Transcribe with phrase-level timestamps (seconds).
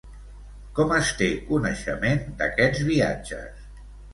[0.77, 3.65] Com es té coneixement d'aquests viatges?